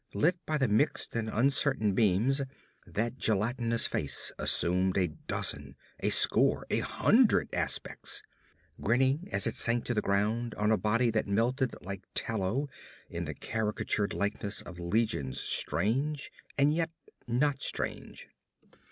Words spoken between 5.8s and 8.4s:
a score a hundred aspects;